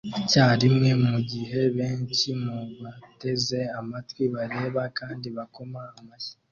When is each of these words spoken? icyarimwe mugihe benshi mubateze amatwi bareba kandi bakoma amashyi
icyarimwe 0.21 0.89
mugihe 1.05 1.61
benshi 1.77 2.27
mubateze 2.43 3.59
amatwi 3.79 4.23
bareba 4.33 4.81
kandi 4.99 5.27
bakoma 5.37 5.81
amashyi 5.99 6.33